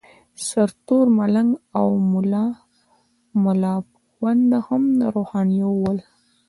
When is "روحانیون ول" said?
5.15-5.99